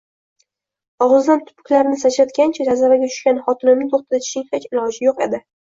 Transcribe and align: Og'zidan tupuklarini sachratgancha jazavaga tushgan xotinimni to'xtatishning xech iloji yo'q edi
Og'zidan 1.07 1.43
tupuklarini 1.49 2.01
sachratgancha 2.05 2.67
jazavaga 2.71 3.13
tushgan 3.15 3.45
xotinimni 3.51 3.91
to'xtatishning 3.95 4.53
xech 4.53 4.71
iloji 4.75 5.09
yo'q 5.11 5.29
edi 5.31 5.47